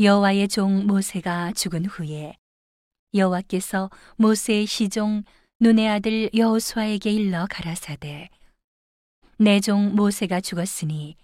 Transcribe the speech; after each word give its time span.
여호와의 0.00 0.46
종 0.46 0.86
모세가 0.86 1.52
죽은 1.52 1.86
후에 1.86 2.34
여호와께서 3.14 3.90
모세의 4.16 4.66
시종 4.66 5.24
눈의 5.58 5.88
아들 5.88 6.30
여호수아에게 6.34 7.10
일러 7.10 7.46
가라사대 7.50 8.28
내 9.38 9.60
종 9.60 9.96
모세가 9.96 10.40
죽었으니 10.40 11.16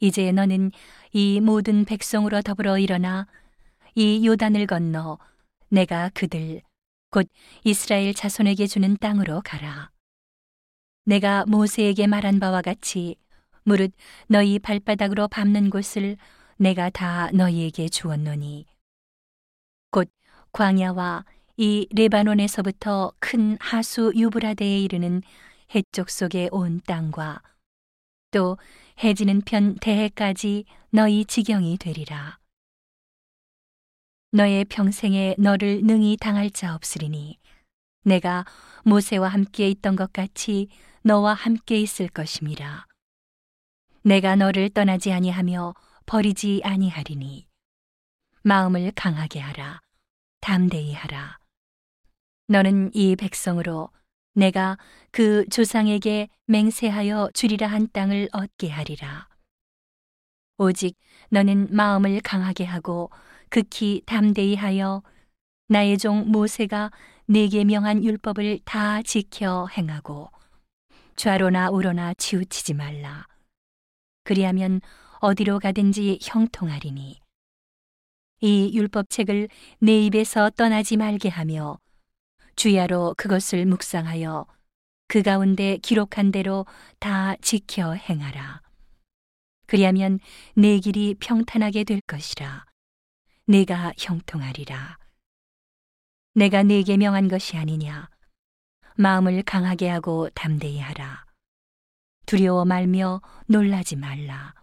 이제 0.00 0.32
너는 0.32 0.72
이 1.12 1.40
모든 1.40 1.84
백성으로 1.84 2.42
더불어 2.42 2.78
일어나 2.78 3.26
이 3.94 4.26
요단을 4.26 4.66
건너 4.66 5.18
내가 5.68 6.10
그들 6.14 6.62
곧 7.10 7.28
이스라엘 7.64 8.14
자손에게 8.14 8.66
주는 8.66 8.96
땅으로 8.96 9.42
가라. 9.44 9.90
내가 11.04 11.44
모세에게 11.46 12.06
말한 12.06 12.38
바와 12.40 12.62
같이 12.62 13.16
무릇 13.64 13.92
너희 14.26 14.58
발바닥으로 14.58 15.28
밟는 15.28 15.70
곳을 15.70 16.16
내가 16.60 16.90
다 16.90 17.30
너희에게 17.32 17.88
주었노니 17.88 18.66
곧 19.90 20.10
광야와 20.52 21.24
이 21.56 21.86
레바논에서부터 21.90 23.12
큰 23.20 23.56
하수 23.60 24.12
유브라데에 24.16 24.80
이르는 24.80 25.22
해쪽 25.74 26.10
속의 26.10 26.48
온 26.50 26.80
땅과 26.84 27.42
또 28.32 28.58
해지는 29.02 29.40
편 29.42 29.76
대해까지 29.76 30.64
너희 30.90 31.24
지경이 31.24 31.78
되리라. 31.78 32.38
너의 34.32 34.64
평생에 34.64 35.36
너를 35.38 35.82
능히 35.84 36.16
당할 36.16 36.50
자 36.50 36.74
없으리니 36.74 37.38
내가 38.04 38.44
모세와 38.84 39.28
함께 39.28 39.68
있던 39.70 39.94
것 39.94 40.12
같이 40.12 40.68
너와 41.02 41.34
함께 41.34 41.80
있을 41.80 42.08
것임이라. 42.08 42.86
내가 44.02 44.34
너를 44.34 44.70
떠나지 44.70 45.12
아니하며 45.12 45.74
버리지 46.08 46.62
아니하리니 46.64 47.46
마음을 48.42 48.92
강하게 48.92 49.40
하라 49.40 49.82
담대히 50.40 50.94
하라. 50.94 51.38
너는 52.46 52.90
이 52.94 53.14
백성으로 53.14 53.90
내가 54.32 54.78
그 55.10 55.46
조상에게 55.50 56.30
맹세하여 56.46 57.32
주리라 57.34 57.66
한 57.66 57.88
땅을 57.92 58.30
얻게 58.32 58.70
하리라. 58.70 59.28
오직 60.56 60.96
너는 61.28 61.68
마음을 61.72 62.22
강하게 62.22 62.64
하고 62.64 63.10
극히 63.50 64.00
담대히 64.06 64.54
하여 64.54 65.02
나의 65.66 65.98
종 65.98 66.30
모세가 66.30 66.90
내게 67.26 67.64
명한 67.64 68.02
율법을 68.02 68.60
다 68.64 69.02
지켜 69.02 69.68
행하고 69.76 70.30
좌로나 71.16 71.68
우로나 71.68 72.14
치우치지 72.14 72.72
말라. 72.72 73.26
그리하면 74.24 74.80
어디로 75.20 75.58
가든지 75.58 76.18
형통하리니 76.22 77.20
이 78.40 78.70
율법책을 78.74 79.48
내 79.80 80.00
입에서 80.02 80.50
떠나지 80.50 80.96
말게 80.96 81.28
하며 81.28 81.78
주야로 82.56 83.14
그것을 83.16 83.66
묵상하여 83.66 84.46
그 85.08 85.22
가운데 85.22 85.78
기록한 85.78 86.30
대로 86.30 86.66
다 86.98 87.34
지켜 87.36 87.94
행하라. 87.94 88.60
그리하면 89.66 90.18
내 90.54 90.78
길이 90.78 91.14
평탄하게 91.14 91.84
될 91.84 92.00
것이라. 92.02 92.64
내가 93.46 93.92
형통하리라. 93.98 94.98
내가 96.34 96.62
네게 96.62 96.96
명한 96.98 97.28
것이 97.28 97.56
아니냐. 97.56 98.08
마음을 98.96 99.42
강하게 99.42 99.88
하고 99.88 100.28
담대히 100.30 100.78
하라. 100.78 101.24
두려워 102.26 102.64
말며 102.64 103.22
놀라지 103.46 103.96
말라. 103.96 104.54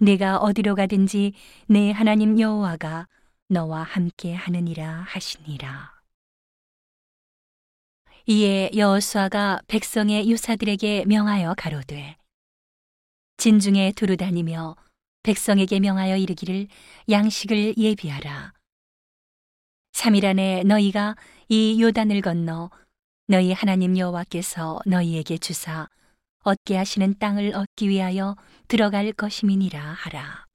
네가 0.00 0.38
어디로 0.38 0.76
가든지 0.76 1.32
내 1.66 1.90
하나님 1.90 2.38
여호와가 2.38 3.08
너와 3.48 3.82
함께 3.82 4.32
하느니라 4.32 5.04
하시니라. 5.08 5.92
이에 8.26 8.70
여호수아가 8.76 9.60
백성의 9.66 10.30
유사들에게 10.30 11.06
명하여 11.06 11.54
가로되 11.56 12.16
진중에 13.38 13.92
두루 13.92 14.16
다니며 14.16 14.76
백성에게 15.22 15.80
명하여 15.80 16.16
이르기를 16.16 16.68
양식을 17.10 17.76
예비하라. 17.76 18.52
3일 19.92 20.26
안에 20.26 20.62
너희가 20.64 21.16
이 21.48 21.82
요단을 21.82 22.20
건너 22.20 22.70
너희 23.26 23.52
하나님 23.52 23.98
여호와께서 23.98 24.78
너희에게 24.86 25.38
주사 25.38 25.88
얻게 26.40 26.76
하시는 26.76 27.18
땅을 27.18 27.54
얻기 27.54 27.88
위하여 27.88 28.36
들어갈 28.68 29.12
것임이니라 29.12 29.80
하라. 29.80 30.46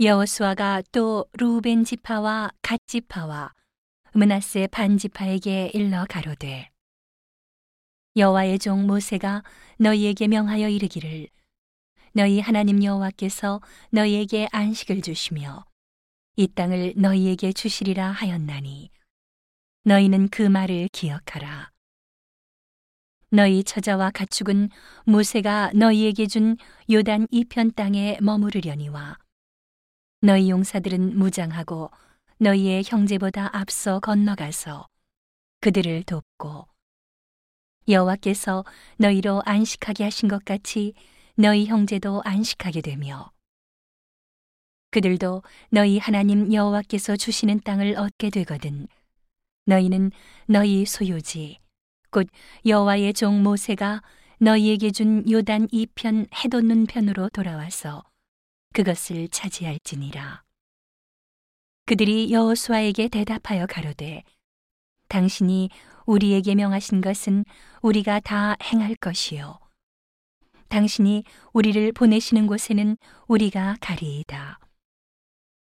여호수아가 0.00 0.82
또 0.92 1.26
루벤 1.32 1.84
지파와 1.84 2.50
갓 2.62 2.78
지파와 2.86 3.52
문하세 4.12 4.68
반 4.68 4.96
지파에게 4.96 5.72
일러 5.74 6.06
가로되 6.08 6.70
여호와의 8.16 8.58
종 8.60 8.86
모세가 8.86 9.42
너희에게 9.78 10.28
명하여 10.28 10.68
이르기를 10.68 11.28
너희 12.12 12.40
하나님 12.40 12.82
여호와께서 12.82 13.60
너희에게 13.90 14.48
안식을 14.52 15.02
주시며 15.02 15.64
이 16.36 16.46
땅을 16.46 16.94
너희에게 16.96 17.52
주시리라 17.52 18.10
하였나니 18.12 18.90
너희는 19.82 20.28
그 20.28 20.42
말을 20.42 20.88
기억하라. 20.92 21.70
너희 23.30 23.62
처자와 23.62 24.10
가축은 24.12 24.70
모세가 25.04 25.72
너희에게 25.74 26.26
준 26.26 26.56
요단 26.90 27.28
이편 27.30 27.72
땅에 27.72 28.16
머무르려니와. 28.22 29.18
너희 30.22 30.48
용사들은 30.48 31.18
무장하고 31.18 31.90
너희의 32.38 32.84
형제보다 32.86 33.54
앞서 33.54 34.00
건너가서 34.00 34.88
그들을 35.60 36.04
돕고 36.04 36.66
여호와께서 37.88 38.64
너희로 38.96 39.42
안식하게 39.44 40.04
하신 40.04 40.28
것 40.28 40.44
같이 40.44 40.94
너희 41.36 41.66
형제도 41.66 42.22
안식하게 42.24 42.80
되며 42.80 43.30
그들도 44.90 45.42
너희 45.70 45.98
하나님 45.98 46.52
여호와께서 46.52 47.16
주시는 47.16 47.60
땅을 47.60 47.96
얻게 47.96 48.30
되거든 48.30 48.88
너희는 49.66 50.12
너희 50.46 50.86
소유지 50.86 51.58
곧 52.10 52.28
여호와의 52.66 53.12
종 53.14 53.42
모세가 53.42 54.02
너희에게 54.40 54.90
준 54.90 55.28
요단 55.30 55.68
이편 55.72 56.26
해돋는 56.34 56.86
편으로 56.86 57.28
돌아와서 57.30 58.04
그것을 58.72 59.28
차지할지니라. 59.28 60.42
그들이 61.86 62.32
여호수아에게 62.32 63.08
대답하여 63.08 63.66
가로되 63.66 64.22
당신이 65.08 65.70
우리에게 66.06 66.54
명하신 66.54 67.00
것은 67.00 67.44
우리가 67.82 68.20
다 68.20 68.56
행할 68.62 68.94
것이요 68.94 69.58
당신이 70.68 71.24
우리를 71.52 71.92
보내시는 71.92 72.46
곳에는 72.46 72.96
우리가 73.26 73.76
가리이다. 73.80 74.58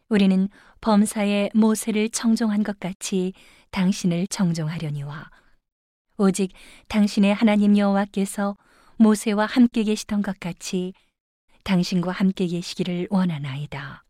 우리는 0.09 0.49
범사에 0.81 1.51
모세를 1.55 2.09
청종한 2.09 2.63
것 2.63 2.81
같이 2.81 3.35
당신을 3.71 4.27
청종하려니와 4.29 5.31
오직 6.21 6.53
당신의 6.89 7.33
하나님 7.33 7.79
여호와께서 7.79 8.57
모세와 8.97 9.47
함께 9.47 9.85
계시던 9.85 10.23
것 10.23 10.41
같이 10.41 10.93
당신과 11.63 12.11
함께 12.11 12.49
계시기를 12.49 13.07
원하나이다. 13.11 14.05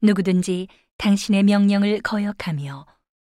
누구든지 0.00 0.68
당신의 0.96 1.42
명령을 1.42 2.00
거역하며 2.00 2.86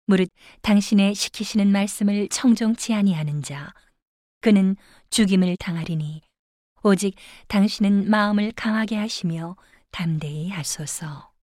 무릇 0.06 0.31
당신의 0.62 1.16
시키시는 1.16 1.72
말씀을 1.72 2.28
청종치 2.28 2.95
아니하는 2.95 3.43
자 3.43 3.75
그는 4.41 4.77
죽임을 5.10 5.56
당하리니 5.59 6.22
오직 6.84 7.16
당신은 7.49 8.09
마음을 8.09 8.53
강하게 8.53 8.97
하시며 8.97 9.56
담대히 9.91 10.51
하소서. 10.51 11.38